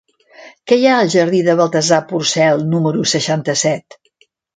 Què 0.69 0.77
hi 0.77 0.85
ha 0.85 0.93
al 1.01 1.09
jardí 1.15 1.41
de 1.47 1.53
Baltasar 1.59 1.99
Porcel 2.13 2.63
número 2.71 3.05
seixanta-set? 3.13 3.99